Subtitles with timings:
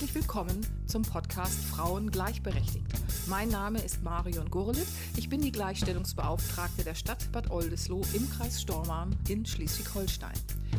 [0.00, 2.86] Herzlich willkommen zum Podcast Frauen gleichberechtigt.
[3.26, 4.86] Mein Name ist Marion Gurlitt.
[5.18, 10.32] Ich bin die Gleichstellungsbeauftragte der Stadt Bad Oldesloe im Kreis Stormarn in Schleswig-Holstein.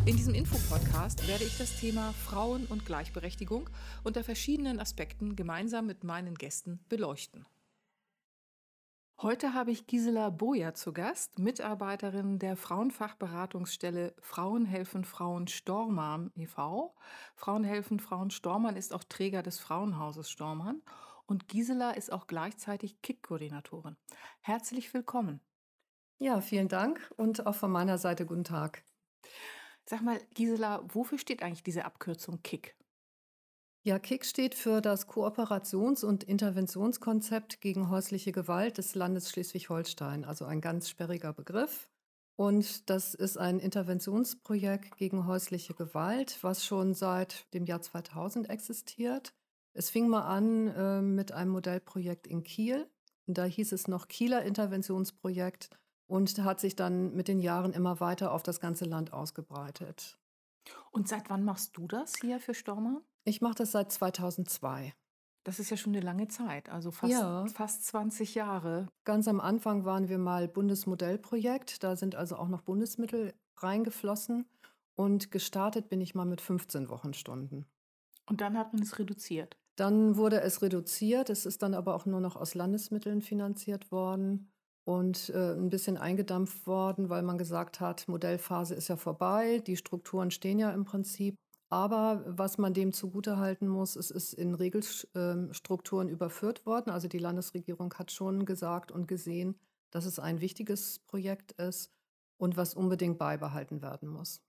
[0.08, 3.70] In diesem Infopodcast werde ich das Thema Frauen und Gleichberechtigung
[4.04, 7.46] unter verschiedenen Aspekten gemeinsam mit meinen Gästen beleuchten.
[9.24, 16.96] Heute habe ich Gisela Boja zu Gast, Mitarbeiterin der Frauenfachberatungsstelle Frauen helfen Frauen Stormann e.V.
[17.36, 20.82] Frauen helfen Frauen Stormann ist auch Träger des Frauenhauses Stormann
[21.28, 23.96] und Gisela ist auch gleichzeitig KIK-Koordinatorin.
[24.40, 25.40] Herzlich willkommen.
[26.18, 28.84] Ja, vielen Dank und auch von meiner Seite guten Tag.
[29.86, 32.76] Sag mal, Gisela, wofür steht eigentlich diese Abkürzung KIK?
[33.84, 40.46] Ja, KIK steht für das Kooperations- und Interventionskonzept gegen häusliche Gewalt des Landes Schleswig-Holstein, also
[40.46, 41.90] ein ganz sperriger Begriff.
[42.36, 49.34] Und das ist ein Interventionsprojekt gegen häusliche Gewalt, was schon seit dem Jahr 2000 existiert.
[49.74, 52.88] Es fing mal an äh, mit einem Modellprojekt in Kiel.
[53.26, 55.72] Und da hieß es noch Kieler Interventionsprojekt
[56.06, 60.20] und hat sich dann mit den Jahren immer weiter auf das ganze Land ausgebreitet.
[60.92, 63.02] Und seit wann machst du das hier für Stormer?
[63.24, 64.94] Ich mache das seit 2002.
[65.44, 67.46] Das ist ja schon eine lange Zeit, also fast, ja.
[67.48, 68.88] fast 20 Jahre.
[69.06, 71.84] Ganz am Anfang waren wir mal Bundesmodellprojekt.
[71.84, 74.46] Da sind also auch noch Bundesmittel reingeflossen.
[74.96, 77.66] Und gestartet bin ich mal mit 15 Wochenstunden.
[78.28, 79.58] Und dann hat man es reduziert.
[79.78, 81.30] Dann wurde es reduziert.
[81.32, 84.52] Es ist dann aber auch nur noch aus Landesmitteln finanziert worden
[84.84, 89.78] und äh, ein bisschen eingedampft worden, weil man gesagt hat, Modellphase ist ja vorbei, die
[89.78, 91.36] Strukturen stehen ja im Prinzip.
[91.72, 96.90] Aber was man dem zugutehalten muss, es ist in Regelstrukturen überführt worden.
[96.90, 99.58] Also die Landesregierung hat schon gesagt und gesehen,
[99.90, 101.90] dass es ein wichtiges Projekt ist
[102.36, 104.42] und was unbedingt beibehalten werden muss.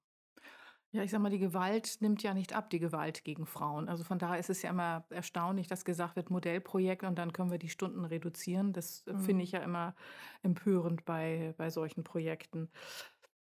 [0.91, 3.89] Ja, ich sag mal, die Gewalt nimmt ja nicht ab, die Gewalt gegen Frauen.
[3.89, 7.53] Also von daher ist es ja immer erstaunlich, dass gesagt wird, Modellprojekt und dann können
[7.53, 8.73] wir die Stunden reduzieren.
[8.73, 9.21] Das mhm.
[9.21, 9.95] finde ich ja immer
[10.43, 12.69] empörend bei, bei solchen Projekten.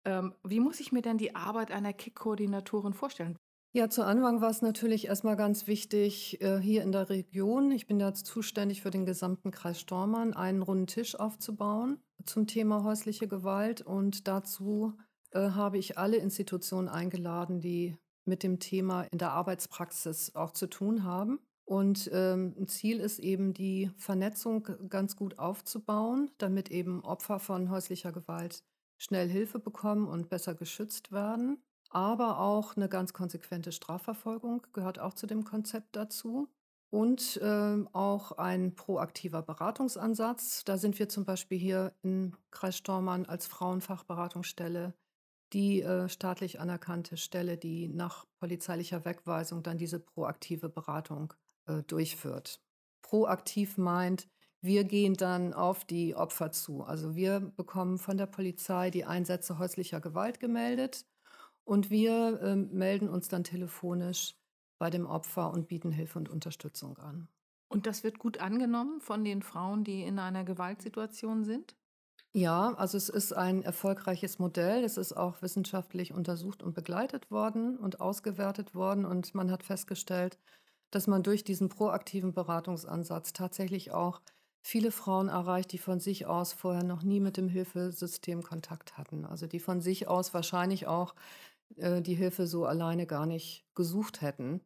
[0.06, 3.38] Ähm, wie muss ich mir denn die Arbeit einer KIK-Koordinatorin vorstellen?
[3.76, 7.86] Ja, zu Anfang war es natürlich erstmal ganz wichtig, äh, hier in der Region, ich
[7.86, 13.28] bin jetzt zuständig für den gesamten Kreis Stormann, einen runden Tisch aufzubauen zum Thema häusliche
[13.28, 13.82] Gewalt.
[13.82, 14.94] Und dazu
[15.32, 20.68] äh, habe ich alle Institutionen eingeladen, die mit dem Thema in der Arbeitspraxis auch zu
[20.68, 21.38] tun haben.
[21.66, 27.68] Und ähm, ein Ziel ist eben, die Vernetzung ganz gut aufzubauen, damit eben Opfer von
[27.68, 28.64] häuslicher Gewalt
[28.96, 31.58] schnell Hilfe bekommen und besser geschützt werden.
[31.96, 36.46] Aber auch eine ganz konsequente Strafverfolgung gehört auch zu dem Konzept dazu.
[36.90, 40.64] Und äh, auch ein proaktiver Beratungsansatz.
[40.64, 44.92] Da sind wir zum Beispiel hier im Kreis Stormann als Frauenfachberatungsstelle
[45.54, 51.32] die äh, staatlich anerkannte Stelle, die nach polizeilicher Wegweisung dann diese proaktive Beratung
[51.64, 52.60] äh, durchführt.
[53.00, 54.28] Proaktiv meint,
[54.60, 56.82] wir gehen dann auf die Opfer zu.
[56.82, 61.06] Also wir bekommen von der Polizei die Einsätze häuslicher Gewalt gemeldet
[61.66, 64.34] und wir äh, melden uns dann telefonisch
[64.78, 67.28] bei dem Opfer und bieten Hilfe und Unterstützung an.
[67.68, 71.76] Und das wird gut angenommen von den Frauen, die in einer Gewaltsituation sind?
[72.34, 74.84] Ja, also es ist ein erfolgreiches Modell.
[74.84, 79.06] Es ist auch wissenschaftlich untersucht und begleitet worden und ausgewertet worden.
[79.06, 80.38] Und man hat festgestellt,
[80.90, 84.20] dass man durch diesen proaktiven Beratungsansatz tatsächlich auch
[84.62, 89.24] viele Frauen erreicht, die von sich aus vorher noch nie mit dem Hilfesystem Kontakt hatten.
[89.24, 91.14] Also die von sich aus wahrscheinlich auch
[91.76, 94.60] äh, die Hilfe so alleine gar nicht gesucht hätten,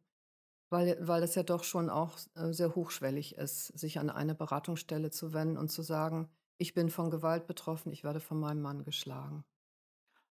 [0.69, 5.11] weil, weil es ja doch schon auch äh, sehr hochschwellig ist, sich an eine Beratungsstelle
[5.11, 8.83] zu wenden und zu sagen, ich bin von Gewalt betroffen, ich werde von meinem Mann
[8.83, 9.43] geschlagen.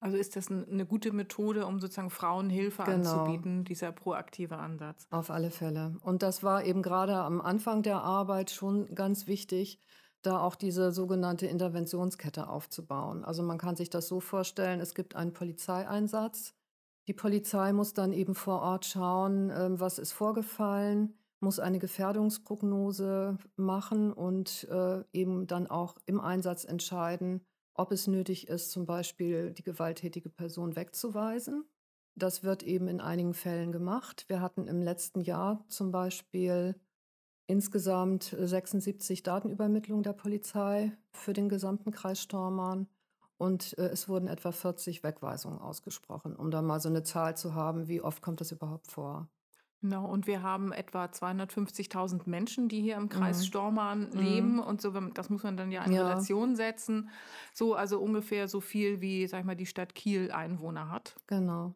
[0.02, 3.24] Also ist das eine gute Methode, um sozusagen Frauen Hilfe genau.
[3.24, 5.08] anzubieten, dieser proaktive Ansatz?
[5.10, 5.98] Auf alle Fälle.
[6.02, 9.82] Und das war eben gerade am Anfang der Arbeit schon ganz wichtig,
[10.22, 13.26] da auch diese sogenannte Interventionskette aufzubauen.
[13.26, 16.54] Also man kann sich das so vorstellen, es gibt einen Polizeieinsatz,
[17.10, 23.40] die Polizei muss dann eben vor Ort schauen, ähm, was ist vorgefallen, muss eine Gefährdungsprognose
[23.56, 27.42] machen und äh, eben dann auch im Einsatz entscheiden,
[27.74, 31.66] ob es nötig ist, zum Beispiel die gewalttätige Person wegzuweisen.
[32.14, 34.26] Das wird eben in einigen Fällen gemacht.
[34.28, 36.76] Wir hatten im letzten Jahr zum Beispiel
[37.48, 42.88] insgesamt 76 Datenübermittlungen der Polizei für den gesamten Kreis Stormarn.
[43.40, 47.56] Und äh, es wurden etwa 40 Wegweisungen ausgesprochen, um da mal so eine Zahl zu
[47.56, 49.30] haben, wie oft kommt das überhaupt vor.
[49.82, 53.44] Genau, und wir haben etwa 250.000 Menschen, die hier im Kreis mhm.
[53.44, 54.20] Stormarn mhm.
[54.20, 56.06] leben und so, das muss man dann ja in ja.
[56.06, 57.10] Relation setzen.
[57.54, 61.16] So, also ungefähr so viel wie, sag ich mal, die Stadt Kiel Einwohner hat.
[61.28, 61.76] Genau.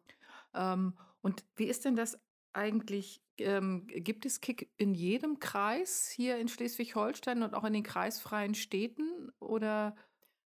[0.52, 2.18] Ähm, und wie ist denn das
[2.52, 7.84] eigentlich, ähm, gibt es Kick in jedem Kreis hier in Schleswig-Holstein und auch in den
[7.84, 9.32] kreisfreien Städten?
[9.40, 9.96] Oder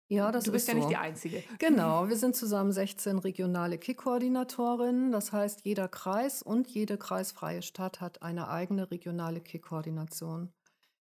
[0.09, 1.01] Ja, das du bist ist ja nicht die so.
[1.01, 1.43] Einzige.
[1.59, 5.11] Genau, wir sind zusammen 16 regionale KIK-Koordinatorinnen.
[5.11, 10.53] Das heißt, jeder Kreis und jede kreisfreie Stadt hat eine eigene regionale KIK-Koordination.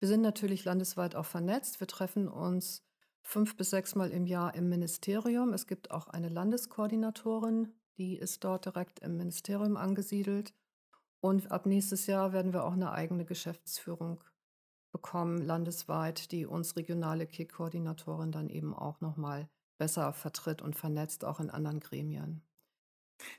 [0.01, 1.81] Wir sind natürlich landesweit auch vernetzt.
[1.81, 2.85] Wir treffen uns
[3.23, 5.53] fünf bis sechsmal im Jahr im Ministerium.
[5.53, 10.55] Es gibt auch eine Landeskoordinatorin, die ist dort direkt im Ministerium angesiedelt.
[11.21, 14.23] Und ab nächstes Jahr werden wir auch eine eigene Geschäftsführung
[14.99, 19.49] bekommen, landesweit, die uns regionale KIK-Koordinatorin dann eben auch nochmal
[19.79, 22.43] besser vertritt und vernetzt, auch in anderen Gremien.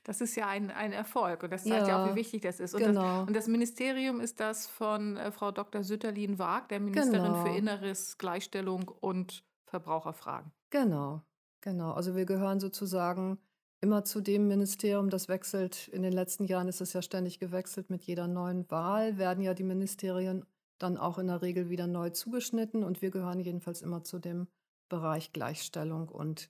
[0.04, 2.60] Das ist ja ein, ein Erfolg und das zeigt ja auch, wie Ja, wichtig das
[2.60, 2.74] ist.
[2.74, 5.84] Und das, genau, und das Ministerium ist das von äh, Frau Dr.
[5.84, 10.52] Sütterlin-Waag, der Ministerin für genau, Inneres, Gleichstellung und Verbraucherfragen.
[10.70, 11.22] genau,
[11.62, 11.92] genau.
[11.92, 13.38] Also wir gehören sozusagen
[13.82, 15.88] immer zu dem Ministerium, das wechselt.
[15.90, 17.90] In den letzten Jahren ist es ja ständig gewechselt.
[17.90, 20.46] Mit jeder neuen Wahl werden ja die Ministerien
[20.80, 24.48] dann auch in der Regel wieder neu zugeschnitten und wir gehören jedenfalls immer zu dem
[24.90, 26.50] Bereich Gleichstellung und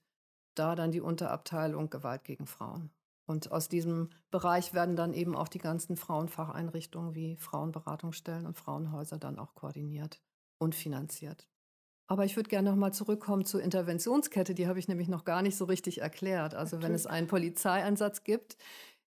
[0.56, 2.92] da dann die Unterabteilung Gewalt gegen Frauen.
[3.26, 9.20] Und aus diesem Bereich werden dann eben auch die ganzen Frauenfacheinrichtungen wie Frauenberatungsstellen und Frauenhäuser
[9.20, 10.20] dann auch koordiniert
[10.58, 11.48] und finanziert.
[12.08, 14.56] Aber ich würde gerne noch mal zurückkommen zur Interventionskette.
[14.56, 16.56] Die habe ich nämlich noch gar nicht so richtig erklärt.
[16.56, 17.02] Also wenn Natürlich.
[17.02, 18.58] es einen Polizeieinsatz gibt,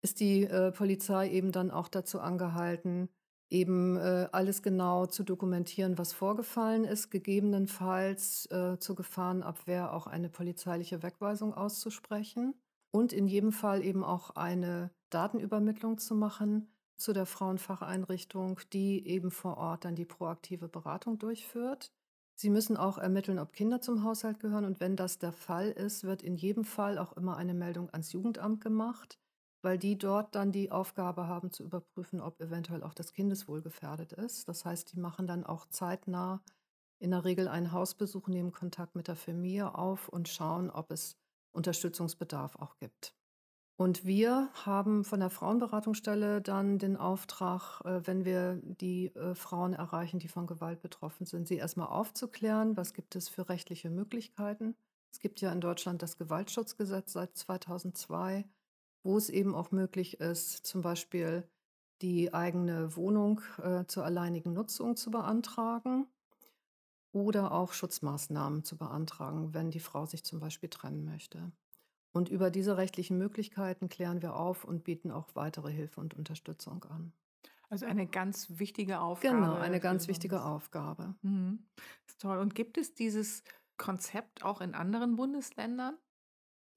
[0.01, 3.09] ist die äh, Polizei eben dann auch dazu angehalten,
[3.49, 10.29] eben äh, alles genau zu dokumentieren, was vorgefallen ist, gegebenenfalls äh, zur Gefahrenabwehr auch eine
[10.29, 12.55] polizeiliche Wegweisung auszusprechen
[12.91, 16.67] und in jedem Fall eben auch eine Datenübermittlung zu machen
[16.97, 21.91] zu der Frauenfacheinrichtung, die eben vor Ort dann die proaktive Beratung durchführt.
[22.35, 26.03] Sie müssen auch ermitteln, ob Kinder zum Haushalt gehören und wenn das der Fall ist,
[26.03, 29.19] wird in jedem Fall auch immer eine Meldung ans Jugendamt gemacht,
[29.61, 34.13] weil die dort dann die Aufgabe haben zu überprüfen, ob eventuell auch das Kindeswohl gefährdet
[34.13, 34.47] ist.
[34.47, 36.41] Das heißt, die machen dann auch zeitnah
[36.99, 41.17] in der Regel einen Hausbesuch, nehmen Kontakt mit der Familie auf und schauen, ob es
[41.51, 43.13] Unterstützungsbedarf auch gibt.
[43.79, 49.73] Und wir haben von der Frauenberatungsstelle dann den Auftrag, äh, wenn wir die äh, Frauen
[49.73, 54.75] erreichen, die von Gewalt betroffen sind, sie erstmal aufzuklären, was gibt es für rechtliche Möglichkeiten.
[55.11, 58.45] Es gibt ja in Deutschland das Gewaltschutzgesetz seit 2002,
[59.03, 61.47] wo es eben auch möglich ist, zum Beispiel
[62.01, 66.07] die eigene Wohnung äh, zur alleinigen Nutzung zu beantragen
[67.11, 71.51] oder auch Schutzmaßnahmen zu beantragen, wenn die Frau sich zum Beispiel trennen möchte.
[72.11, 76.83] Und über diese rechtlichen Möglichkeiten klären wir auf und bieten auch weitere Hilfe und Unterstützung
[76.85, 77.13] an.
[77.69, 80.43] Also eine ganz wichtige Genau, Aufgabe eine für ganz wichtige.
[80.43, 81.15] Aufgabe.
[81.21, 81.67] Mhm.
[82.05, 82.37] Ist toll.
[82.39, 83.43] Und gibt es dieses
[83.77, 85.97] Konzept auch in anderen Bundesländern?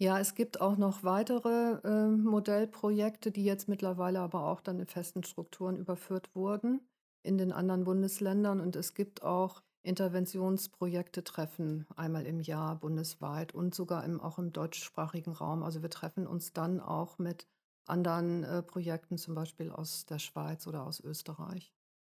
[0.03, 4.87] Ja, es gibt auch noch weitere äh, Modellprojekte, die jetzt mittlerweile aber auch dann in
[4.87, 6.81] festen Strukturen überführt wurden
[7.23, 8.61] in den anderen Bundesländern.
[8.61, 14.53] Und es gibt auch Interventionsprojekte, Treffen einmal im Jahr bundesweit und sogar im, auch im
[14.55, 15.63] deutschsprachigen Raum.
[15.63, 17.47] Also wir treffen uns dann auch mit
[17.87, 21.75] anderen äh, Projekten, zum Beispiel aus der Schweiz oder aus Österreich.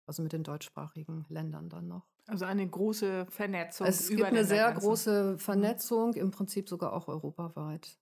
[0.07, 2.12] Also mit den deutschsprachigen Ländern dann noch.
[2.29, 4.73] Also eine große Vernetzung Es gibt eine sehr Ländergrenzen.
[4.73, 5.39] große Mhm.
[5.39, 7.99] Vernetzung, im Prinzip sogar auch europaweit.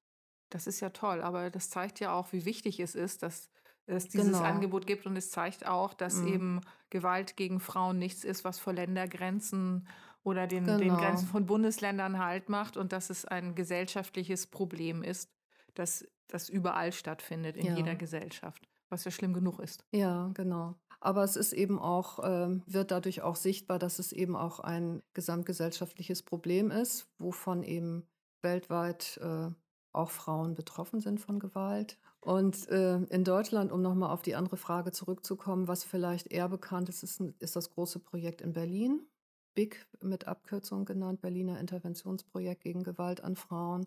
[0.50, 3.50] Das ist ja toll, aber das zeigt ja auch, wie wichtig es ist, dass
[3.86, 4.42] es dieses Genau.
[4.42, 6.22] Angebot gibt und es zeigt auch, dass Mhm.
[6.22, 9.86] eben Gewalt gegen Frauen nichts ist, was vor Ländergrenzen
[10.24, 10.96] oder den, den Genau.
[10.96, 15.32] Grenzen von Bundesländern Halt macht und dass es ein gesellschaftliches Problem ist,
[15.74, 17.96] das, das überall stattfindet, in jeder Ja.
[17.96, 19.84] Gesellschaft, was ja schlimm genug ist.
[19.92, 20.74] Ja, genau.
[21.00, 25.02] Aber es ist eben auch, ähm, wird dadurch auch sichtbar, dass es eben auch ein
[25.14, 28.06] gesamtgesellschaftliches Problem ist, wovon eben
[28.42, 29.48] weltweit äh,
[29.92, 31.98] auch Frauen betroffen sind von Gewalt.
[32.20, 36.90] Und äh, in Deutschland, um nochmal auf die andere Frage zurückzukommen, was vielleicht eher bekannt
[36.90, 39.06] ist, ist, ist das große Projekt in Berlin.
[39.54, 43.86] BIG mit Abkürzung genannt, Berliner Interventionsprojekt gegen Gewalt an Frauen,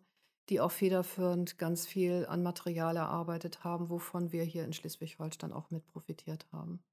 [0.49, 5.69] die auch federführend ganz viel an Material erarbeitet haben, wovon wir hier in Schleswig-Holstein auch
[5.71, 6.83] mit profitiert haben.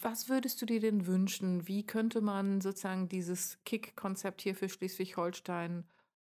[0.00, 1.66] Was würdest du dir denn wünschen?
[1.66, 5.88] Wie könnte man sozusagen dieses Kick-Konzept hier für Schleswig-Holstein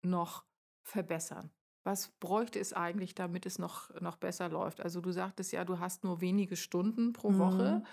[0.01, 0.45] noch
[0.83, 1.51] verbessern?
[1.83, 4.81] Was bräuchte es eigentlich, damit es noch, noch besser läuft?
[4.81, 7.87] Also du sagtest ja, du hast nur wenige Stunden pro Woche Mhm.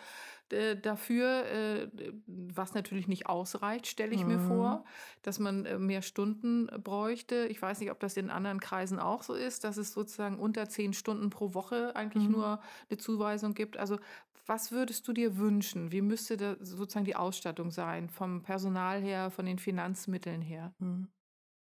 [0.52, 1.88] Äh, dafür, äh,
[2.26, 4.38] was natürlich nicht ausreicht, stelle ich mir Mhm.
[4.38, 4.84] vor,
[5.22, 7.46] dass man äh, mehr Stunden bräuchte.
[7.48, 10.68] Ich weiß nicht, ob das in anderen Kreisen auch so ist, dass es sozusagen unter
[10.68, 12.28] zehn Stunden pro Woche eigentlich Mhm.
[12.28, 13.76] nur eine Zuweisung gibt.
[13.76, 13.98] Also
[14.46, 15.92] was würdest du dir wünschen?
[15.92, 20.74] Wie müsste da sozusagen die Ausstattung sein, vom Personal her, von den Finanzmitteln her?
[20.78, 21.08] Mhm.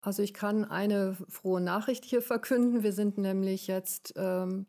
[0.02, 2.82] Also ich kann eine frohe Nachricht hier verkünden.
[2.82, 4.66] Wir sind nämlich jetzt ähm,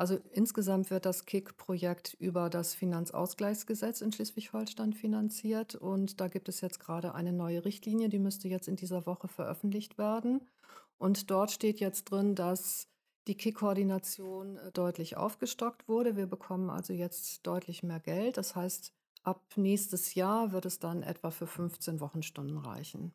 [0.00, 6.62] Also insgesamt wird das KIK-Projekt über das Finanzausgleichsgesetz in Schleswig-Holstein finanziert und da gibt es
[6.62, 10.48] jetzt gerade eine neue Richtlinie, die müsste jetzt in dieser Woche veröffentlicht werden.
[10.96, 12.88] Und dort steht jetzt drin, dass
[13.28, 16.16] die KIK-Koordination äh, deutlich aufgestockt wurde.
[16.16, 18.38] Wir bekommen also jetzt deutlich mehr Geld.
[18.38, 23.12] Das heißt, ab nächstes Jahr wird es dann etwa für 15 Wochenstunden reichen.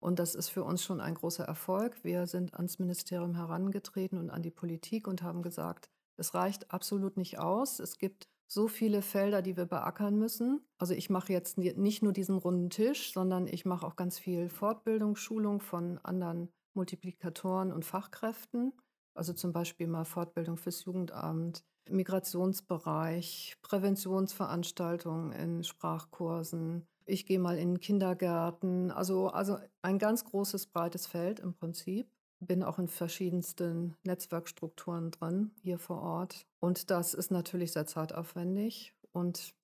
[0.00, 2.02] Und das ist für uns schon ein großer Erfolg.
[2.04, 7.16] Wir sind ans Ministerium herangetreten und an die Politik und haben gesagt, es reicht absolut
[7.16, 7.80] nicht aus.
[7.80, 10.64] Es gibt so viele Felder, die wir beackern müssen.
[10.78, 14.48] Also ich mache jetzt nicht nur diesen runden Tisch, sondern ich mache auch ganz viel
[14.48, 18.72] Fortbildung, Schulung von anderen Multiplikatoren und Fachkräften.
[19.14, 26.86] Also zum Beispiel mal Fortbildung fürs Jugendamt, Migrationsbereich, Präventionsveranstaltungen in Sprachkursen.
[27.04, 28.90] Ich gehe mal in Kindergärten.
[28.90, 35.50] Also, also ein ganz großes, breites Feld im Prinzip bin auch in verschiedensten Netzwerkstrukturen drin
[35.62, 36.46] hier vor Ort.
[36.60, 38.94] Und das ist natürlich sehr zeitaufwendig.
[39.12, 39.54] Und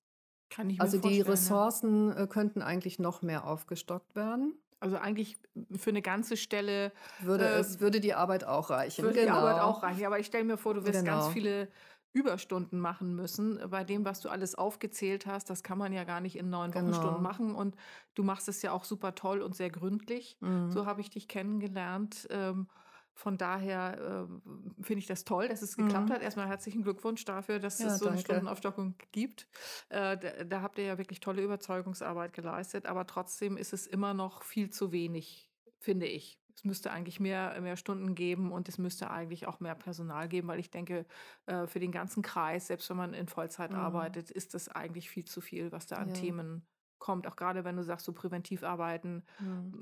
[0.49, 1.31] Kann ich also die vorstellen, ja.
[1.31, 4.55] Ressourcen äh, könnten eigentlich noch mehr aufgestockt werden.
[4.79, 5.37] Also eigentlich
[5.77, 9.03] für eine ganze Stelle Würde, Äh, es, würde die Arbeit auch reichen.
[9.05, 10.05] würde die Arbeit auch reichen.
[10.05, 11.29] Aber ich stelle mir vor, du wirst ganz Genau.
[11.29, 11.69] viele
[12.13, 13.59] Überstunden machen müssen.
[13.69, 16.73] Bei dem, was du alles aufgezählt hast, das kann man ja gar nicht in neun
[16.73, 16.73] Genau.
[16.75, 17.55] Wochenstunden machen.
[17.55, 17.75] Und
[18.13, 20.37] du machst es ja auch super toll und sehr gründlich.
[20.41, 20.69] Mhm.
[20.69, 22.27] So habe ich dich kennengelernt.
[22.29, 22.67] Ähm,
[23.15, 26.11] von daher ähm, finde ich das toll, dass es geklappt Mhm.
[26.11, 26.21] hat.
[26.21, 28.17] Erstmal herzlichen Glückwunsch dafür, dass Ja, es so eine danke.
[28.17, 29.47] Stundenaufstockung gibt.
[29.89, 34.13] Äh, da, da habt ihr ja wirklich tolle Überzeugungsarbeit geleistet, aber trotzdem ist es immer
[34.13, 36.39] noch viel zu wenig, finde ich.
[36.55, 40.47] Es müsste eigentlich mehr, mehr Stunden geben und es müsste eigentlich auch mehr Personal geben,
[40.47, 41.05] weil ich denke,
[41.47, 43.75] äh, für den ganzen Kreis, selbst wenn man in Vollzeit Mhm.
[43.75, 46.13] arbeitet, ist das eigentlich viel zu viel, was da an Ja.
[46.13, 46.67] Themen
[46.99, 47.27] kommt.
[47.27, 49.73] Auch gerade wenn du sagst, so präventiv arbeiten, Mhm.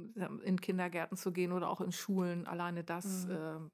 [0.44, 2.48] in Kindergärten zu gehen oder auch in Schulen.
[2.48, 3.32] Alleine das Mhm.
[3.32, 3.72] ähm,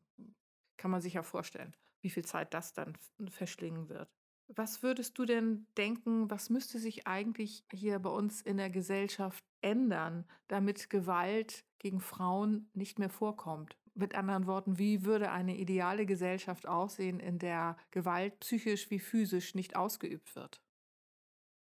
[0.77, 2.97] kann man sich ja vorstellen, wie viel Zeit das dann
[3.29, 4.11] verschlingen wird.
[4.49, 9.45] Was würdest du denn denken, was müsste sich eigentlich hier bei uns in der Gesellschaft
[9.61, 13.77] ändern, damit Gewalt gegen Frauen nicht mehr vorkommt?
[13.93, 19.55] Mit anderen Worten, wie würde eine ideale Gesellschaft aussehen, in der Gewalt psychisch wie physisch
[19.55, 20.61] nicht ausgeübt wird?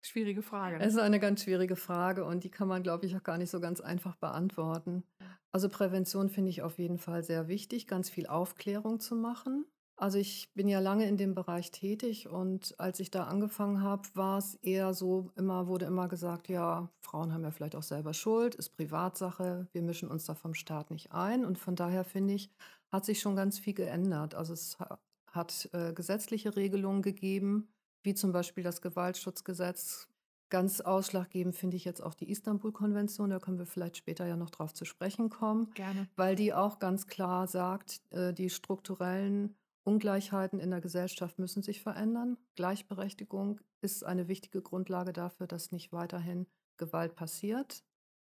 [0.04, 0.76] Schwierige Frage.
[0.76, 0.84] ne?
[0.84, 3.50] Es ist eine ganz schwierige Frage und die kann man, glaube ich, auch gar nicht
[3.50, 5.04] so ganz einfach beantworten.
[5.50, 9.64] Also Prävention finde ich auf jeden Fall sehr wichtig, ganz viel Aufklärung zu machen.
[9.96, 14.02] Also ich bin ja lange in dem Bereich tätig und als ich da angefangen habe,
[14.14, 18.12] war es eher so, immer wurde immer gesagt, ja, Frauen haben ja vielleicht auch selber
[18.12, 21.44] Schuld, ist Privatsache, wir mischen uns da vom Staat nicht ein.
[21.44, 22.50] Und von daher finde ich,
[22.90, 24.34] hat sich schon ganz viel geändert.
[24.34, 24.98] Also es ha-
[25.30, 27.68] hat äh, gesetzliche Regelungen gegeben,
[28.02, 30.08] wie zum Beispiel das Gewaltschutzgesetz.
[30.50, 34.50] Ganz ausschlaggebend finde ich jetzt auch die Istanbul-Konvention, da können wir vielleicht später ja noch
[34.50, 36.08] drauf zu sprechen kommen Gerne.
[36.16, 41.82] weil die auch ganz klar sagt, äh, die strukturellen Ungleichheiten in der Gesellschaft müssen sich
[41.82, 42.38] verändern.
[42.56, 46.46] Gleichberechtigung ist eine wichtige Grundlage dafür, dass nicht weiterhin
[46.78, 47.84] Gewalt passiert.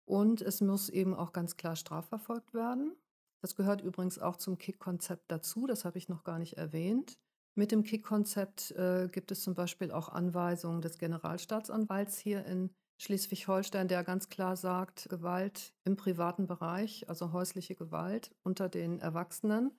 [0.05, 2.95] Und es muss eben auch ganz klar strafverfolgt werden.
[3.41, 7.17] Das gehört übrigens auch zum KIK-Konzept dazu, das habe ich noch gar nicht erwähnt.
[7.55, 13.87] Mit dem KIK-Konzept äh, gibt es zum Beispiel auch Anweisungen des Generalstaatsanwalts hier in Schleswig-Holstein,
[13.87, 19.71] der ganz klar sagt, Gewalt im privaten Bereich, also häusliche Gewalt unter den Erwachsenen,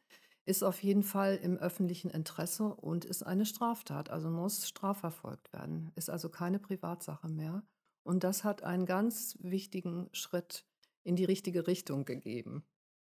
[0.44, 5.92] ist auf jeden Fall im öffentlichen Interesse und ist eine Straftat, also muss strafverfolgt werden,
[5.94, 7.62] ist also keine Privatsache mehr.
[8.02, 10.66] Und das hat einen ganz wichtigen Schritt
[11.04, 12.64] in die richtige Richtung gegeben.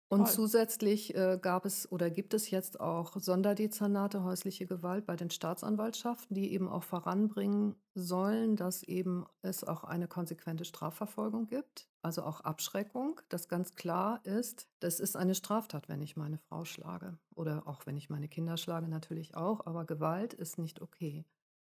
[0.07, 5.31] Und zusätzlich äh, gab es oder gibt es jetzt auch Sonderdezernate häusliche Gewalt bei den
[5.31, 12.21] Staatsanwaltschaften, die eben auch voranbringen sollen, dass eben es auch eine konsequente Strafverfolgung gibt, also
[12.21, 17.17] auch Abschreckung, dass ganz klar ist, das ist eine Straftat, wenn ich meine Frau schlage
[17.33, 21.25] oder auch wenn ich meine Kinder schlage, natürlich auch, aber Gewalt ist nicht okay.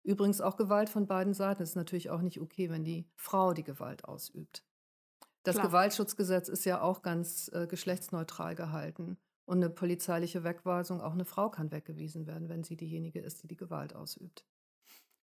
[0.02, 3.64] Übrigens auch Gewalt von beiden Seiten ist natürlich auch nicht okay, wenn die Frau die
[3.64, 4.64] Gewalt ausübt.
[5.46, 5.68] Das Klar.
[5.68, 9.18] Gewaltschutzgesetz ist ja auch ganz äh, geschlechtsneutral gehalten.
[9.46, 13.48] Und eine polizeiliche Wegweisung, auch eine Frau kann weggewiesen werden, wenn sie diejenige ist, die
[13.48, 14.46] die Gewalt ausübt.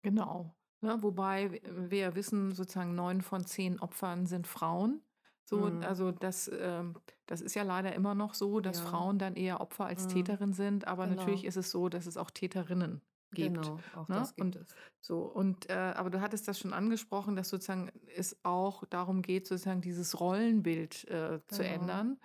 [0.04, 0.56] Genau.
[0.84, 5.04] Ne, wobei wir ja wissen, sozusagen neun von zehn Opfern sind Frauen.
[5.46, 5.84] So, Mhm.
[5.84, 6.96] also das, ähm,
[7.28, 8.82] das ist ja leider immer noch so, dass Ja.
[8.82, 10.08] Frauen dann eher Opfer als Mhm.
[10.08, 10.88] Täterin sind.
[10.88, 11.08] Aber Genau.
[11.08, 13.02] natürlich ist es so, dass es auch Täterinnen
[13.32, 13.72] gibt.
[13.72, 14.16] Genau, auch ne?
[14.16, 14.78] das gibt Und es.
[15.00, 19.48] So, und äh, aber du hattest das schon angesprochen, dass sozusagen es auch darum geht,
[19.48, 21.74] sozusagen dieses Rollenbild äh, zu Genau.
[21.74, 22.20] ändern.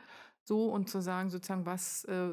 [0.47, 2.29] So und zu sagen, sozusagen, was, äh,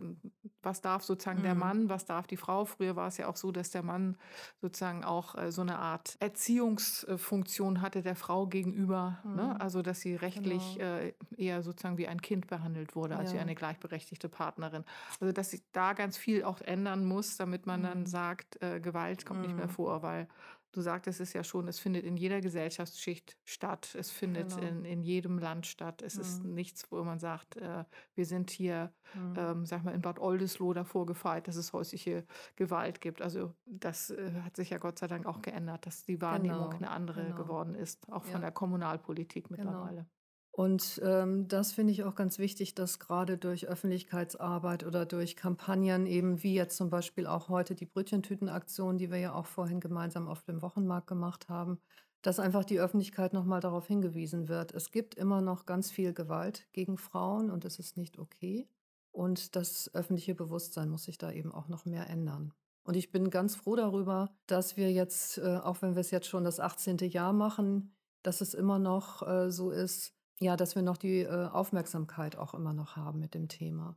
[0.61, 1.43] was darf sozusagen mhm.
[1.43, 2.65] der Mann, was darf die Frau.
[2.65, 4.17] Früher war es ja auch so, dass der Mann
[4.61, 9.19] sozusagen auch äh, so eine Art Erziehungsfunktion hatte der Frau gegenüber.
[9.23, 9.29] Ne?
[9.29, 9.35] Mhm.
[9.35, 9.61] Ne?
[9.61, 10.97] Also, dass sie rechtlich genau.
[10.97, 13.37] äh, eher sozusagen wie ein Kind behandelt wurde, als ja.
[13.37, 14.83] wie eine gleichberechtigte Partnerin.
[15.19, 17.85] Also, dass sich da ganz viel auch ändern muss, damit man mhm.
[17.85, 19.71] dann sagt, äh, Gewalt kommt nicht mehr mhm.
[19.71, 20.27] vor, weil
[20.73, 23.95] Du sagtest es ja schon, es findet in jeder Gesellschaftsschicht statt.
[23.97, 24.67] Es findet genau.
[24.67, 26.01] in, in jedem Land statt.
[26.01, 26.21] Es mhm.
[26.21, 29.35] ist nichts, wo man sagt, äh, wir sind hier, mhm.
[29.37, 32.25] ähm, sag mal, in Bad Oldesloe davor gefeit, dass es häusliche
[32.55, 33.21] Gewalt gibt.
[33.21, 36.77] Also das äh, hat sich ja Gott sei Dank auch geändert, dass die Wahrnehmung genau.
[36.77, 37.35] eine andere genau.
[37.35, 38.39] geworden ist, auch von ja.
[38.39, 39.63] der Kommunalpolitik genau.
[39.63, 40.07] mittlerweile.
[40.55, 46.05] Und ähm, das finde ich auch ganz wichtig, dass gerade durch Öffentlichkeitsarbeit oder durch Kampagnen
[46.05, 50.27] eben wie jetzt zum Beispiel auch heute die Brötchentütenaktion, die wir ja auch vorhin gemeinsam
[50.27, 51.79] auf dem Wochenmarkt gemacht haben,
[52.21, 54.75] dass einfach die Öffentlichkeit nochmal darauf hingewiesen wird.
[54.75, 58.67] Es gibt immer noch ganz viel Gewalt gegen Frauen und es ist nicht okay.
[59.11, 62.53] Und das öffentliche Bewusstsein muss sich da eben auch noch mehr ändern.
[62.83, 66.27] Und ich bin ganz froh darüber, dass wir jetzt, äh, auch wenn wir es jetzt
[66.27, 66.97] schon das 18.
[67.09, 71.47] Jahr machen, dass es immer noch äh, so ist, ja, dass wir noch die äh,
[71.47, 73.95] Aufmerksamkeit auch immer noch haben mit dem Thema.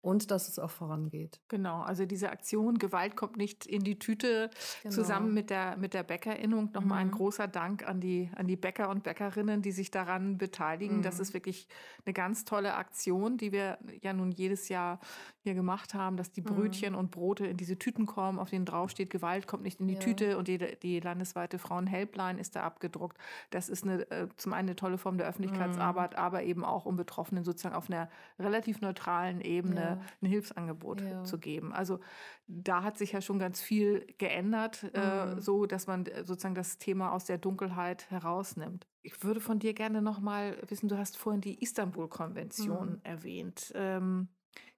[0.00, 1.40] Und dass es auch vorangeht.
[1.48, 4.48] Genau, also diese Aktion Gewalt kommt nicht in die Tüte
[4.82, 4.94] genau.
[4.94, 6.70] zusammen mit der, mit der Bäckerinnung.
[6.72, 7.10] Nochmal mhm.
[7.10, 10.98] ein großer Dank an die, an die Bäcker und Bäckerinnen, die sich daran beteiligen.
[10.98, 11.02] Mhm.
[11.02, 11.66] Das ist wirklich
[12.06, 15.00] eine ganz tolle Aktion, die wir ja nun jedes Jahr
[15.42, 16.46] hier gemacht haben, dass die mhm.
[16.46, 16.98] Brötchen mhm.
[16.98, 20.00] und Brote in diese Tüten kommen, auf denen draufsteht, Gewalt kommt nicht in die ja.
[20.00, 23.18] Tüte und die, die landesweite Frauenhelpline ist da abgedruckt.
[23.50, 26.18] Das ist eine, äh, zum einen eine tolle Form der Öffentlichkeitsarbeit, mhm.
[26.18, 29.87] aber eben auch um Betroffenen sozusagen auf einer relativ neutralen Ebene ja.
[30.22, 31.24] Ein Hilfsangebot ja.
[31.24, 31.72] zu geben.
[31.72, 32.00] Also
[32.46, 35.38] da hat sich ja schon ganz viel geändert, äh, mhm.
[35.38, 38.86] äh, so dass man äh, sozusagen das Thema aus der Dunkelheit herausnimmt.
[39.02, 43.00] Ich würde von dir gerne noch mal wissen, du hast vorhin die Istanbul-Konvention mhm.
[43.02, 43.72] erwähnt.
[43.74, 44.28] Ähm,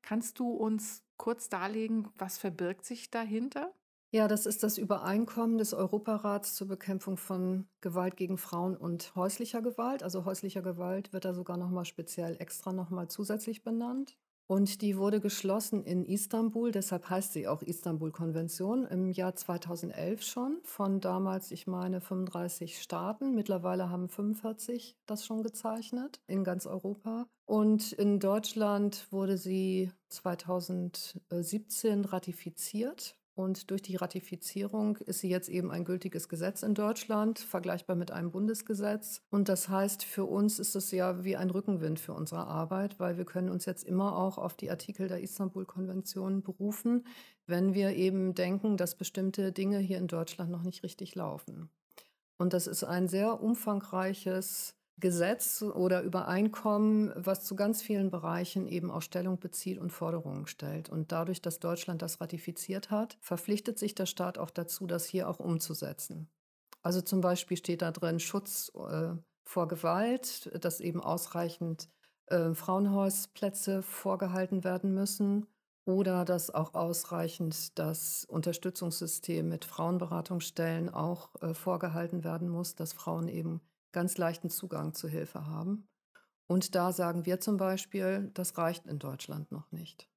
[0.03, 3.75] kannst du uns kurz darlegen, was verbirgt sich dahinter?
[4.13, 9.63] Ja, das ist das Übereinkommen des Europarats zur Bekämpfung von Gewalt gegen Frauen und häuslicher
[9.63, 10.03] Gewalt.
[10.03, 14.19] Also häuslicher Gewalt wird da sogar noch mal speziell extra noch mal zusätzlich benannt.
[14.51, 20.59] Und die wurde geschlossen in Istanbul, deshalb heißt sie auch Istanbul-Konvention, im Jahr 2011 schon,
[20.65, 23.37] von damals, ich meine, 35 Staaten.
[23.37, 27.29] Mittlerweile haben 45 das schon gezeichnet in ganz Europa.
[27.45, 35.71] Und in Deutschland wurde sie 2017 ratifiziert und durch die Ratifizierung ist sie jetzt eben
[35.71, 39.23] ein gültiges Gesetz in Deutschland, vergleichbar mit einem Bundesgesetz.
[39.31, 43.17] Und das heißt, für uns ist es ja wie ein Rückenwind für unsere Arbeit, weil
[43.17, 47.05] wir können uns jetzt immer auch auf die Artikel der Istanbul-Konvention berufen,
[47.47, 51.71] wenn wir eben denken, dass bestimmte Dinge hier in Deutschland noch nicht richtig laufen.
[52.37, 58.91] Und das ist ein sehr umfangreiches Gesetz oder Übereinkommen, was zu ganz vielen Bereichen eben
[58.91, 60.89] auch Stellung bezieht und Forderungen stellt.
[60.89, 65.29] Und dadurch, dass Deutschland das ratifiziert hat, verpflichtet sich der Staat auch dazu, das hier
[65.29, 66.29] auch umzusetzen.
[66.83, 71.89] Also zum Beispiel steht da drin Schutz äh, vor Gewalt, dass eben ausreichend
[72.27, 75.47] äh, Frauenhausplätze vorgehalten werden müssen
[75.85, 83.29] oder dass auch ausreichend das Unterstützungssystem mit Frauenberatungsstellen auch äh, vorgehalten werden muss, dass Frauen
[83.29, 83.61] eben
[83.93, 85.89] ganz leichten Zugang zu Hilfe haben.
[86.47, 90.09] Und da sagen wir zum Beispiel, das reicht in Deutschland noch nicht.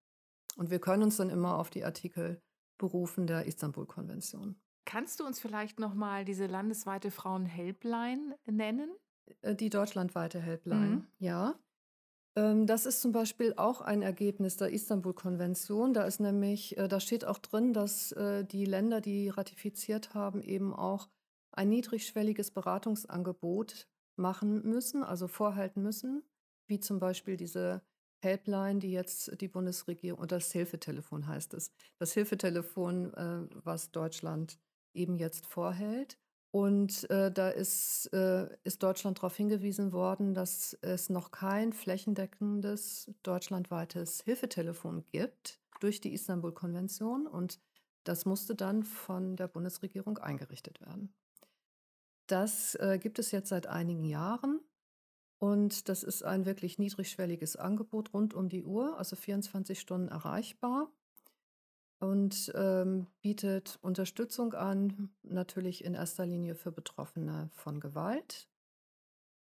[0.56, 2.42] Und wir können uns dann immer auf die Artikel
[2.78, 4.56] berufen der Istanbul-Konvention.
[4.86, 8.92] Kannst du uns vielleicht nochmal diese landesweite Frauen-Helpline nennen?
[9.42, 11.08] Äh, die deutschlandweite Helpline, mhm.
[11.20, 11.56] ja.
[12.36, 15.94] Ähm, das ist zum Beispiel auch ein Ergebnis der Istanbul-Konvention.
[15.94, 20.42] Da ist nämlich, äh, da steht auch drin, dass äh, die Länder, die ratifiziert haben,
[20.42, 21.08] eben auch
[21.54, 26.24] ein niedrigschwelliges Beratungsangebot machen müssen, also vorhalten müssen,
[26.68, 27.82] wie zum Beispiel diese
[28.22, 34.60] Helpline, die jetzt die Bundesregierung, und das Hilfetelefon heißt es, das Hilfetelefon, äh, was Deutschland
[34.94, 36.18] eben jetzt vorhält.
[36.52, 43.12] Und äh, da ist, äh, ist Deutschland darauf hingewiesen worden, dass es noch kein flächendeckendes
[43.24, 47.26] deutschlandweites Hilfetelefon gibt durch die Istanbul-Konvention.
[47.26, 47.60] Und
[48.04, 51.14] das musste dann von der Bundesregierung eingerichtet werden.
[52.28, 54.62] Das äh, gibt es jetzt seit einigen Jahren
[55.40, 60.90] und das ist ein wirklich niedrigschwelliges Angebot rund um die Uhr, also 24 Stunden erreichbar
[62.00, 68.50] und ähm, bietet Unterstützung an, natürlich in erster Linie für Betroffene von Gewalt.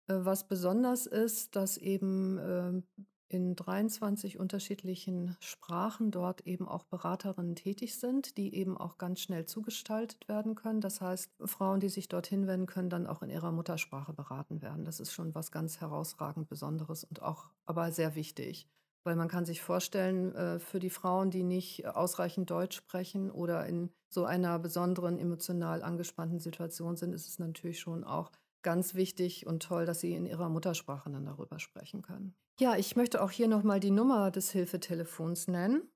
[0.07, 7.55] Äh, was besonders ist, dass eben äh, in 23 unterschiedlichen Sprachen dort eben auch Beraterinnen
[7.55, 10.81] tätig sind, die eben auch ganz schnell zugestaltet werden können.
[10.81, 14.85] Das heißt, Frauen, die sich dorthin wenden, können dann auch in ihrer Muttersprache beraten werden.
[14.85, 18.67] Das ist schon was ganz herausragend Besonderes und auch aber sehr wichtig,
[19.03, 23.65] Weil man kann sich vorstellen, äh, für die Frauen, die nicht ausreichend Deutsch sprechen oder
[23.65, 28.31] in so einer besonderen emotional angespannten Situation sind, ist es natürlich schon auch
[28.67, 32.35] ganz wichtig und toll, dass sie in ihrer Muttersprache dann darüber sprechen können.
[32.59, 35.89] Ja, ich möchte auch hier nochmal die Nummer des Hilfetelefons nennen.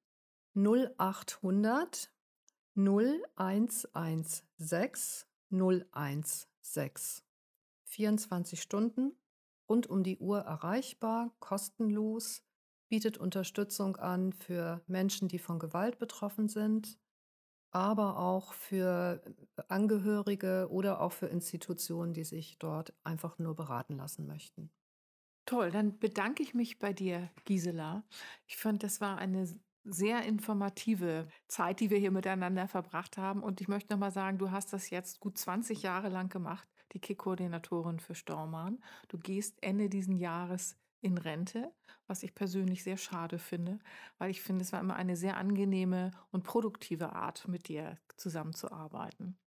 [0.56, 2.10] 0800
[2.78, 4.48] 0116
[5.50, 6.92] 016.
[7.84, 9.18] 24 Stunden,
[9.68, 12.42] rund um die Uhr erreichbar, kostenlos,
[12.88, 16.98] bietet Unterstützung an für Menschen, die von Gewalt betroffen sind,
[17.72, 19.24] aber auch für
[19.68, 24.72] Angehörige oder auch für Institutionen, die sich dort einfach nur beraten lassen möchten.
[25.46, 28.04] Toll, dann bedanke ich mich bei dir, Gisela.
[28.48, 29.48] Ich fand, das war eine
[29.84, 33.42] sehr informative Zeit, die wir hier miteinander verbracht haben.
[33.42, 37.00] Und ich möchte nochmal sagen, du hast das jetzt gut 20 Jahre lang gemacht, die
[37.00, 38.84] KIK-Koordinatorin für Stormann.
[39.08, 41.72] Du gehst Ende diesen Jahres in Rente,
[42.08, 43.80] was ich persönlich sehr schade finde,
[44.18, 49.38] weil ich finde, es war immer eine sehr angenehme und produktive Art, mit dir zusammenzuarbeiten.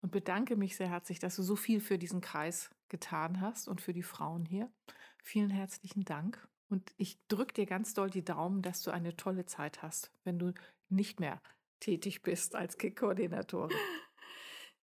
[0.00, 3.80] Und bedanke mich sehr herzlich, dass du so viel für diesen Kreis getan hast und
[3.80, 4.70] für die Frauen hier.
[5.22, 6.48] Vielen herzlichen Dank.
[6.68, 10.38] Und ich drücke dir ganz doll die Daumen, dass du eine tolle Zeit hast, wenn
[10.38, 10.54] du
[10.88, 11.40] nicht mehr
[11.80, 13.76] tätig bist als Kick-Koordinatorin.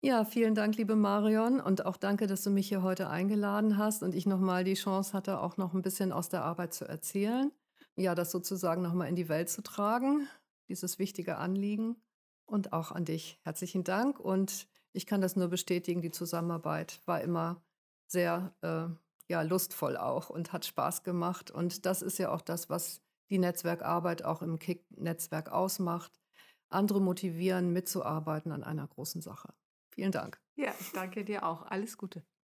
[0.03, 1.61] Ja, vielen Dank, liebe Marion.
[1.61, 5.13] Und auch danke, dass du mich hier heute eingeladen hast und ich nochmal die Chance
[5.13, 7.51] hatte, auch noch ein bisschen aus der Arbeit zu erzählen.
[7.95, 10.27] Ja, das sozusagen nochmal in die Welt zu tragen,
[10.69, 12.01] dieses wichtige Anliegen.
[12.47, 14.19] Und auch an dich herzlichen Dank.
[14.19, 17.63] Und ich kann das nur bestätigen, die Zusammenarbeit war immer
[18.07, 18.87] sehr äh,
[19.29, 21.51] ja, lustvoll auch und hat Spaß gemacht.
[21.51, 26.19] Und das ist ja auch das, was die Netzwerkarbeit auch im KIK-Netzwerk ausmacht.
[26.69, 29.53] Andere motivieren, mitzuarbeiten an einer großen Sache.
[29.91, 30.39] Vielen Dank.
[30.55, 31.63] Ja, ich danke dir auch.
[31.63, 32.23] Alles Gute.